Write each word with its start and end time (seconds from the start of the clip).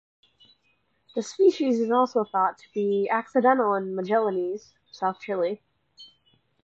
The 1.15 1.21
species 1.21 1.79
is 1.79 1.91
also 1.91 2.23
thought 2.25 2.57
to 2.57 2.65
be 2.73 3.07
accidental 3.07 3.75
in 3.75 3.95
Magallanes, 3.95 4.73
south 4.89 5.19
Chile. 5.19 5.61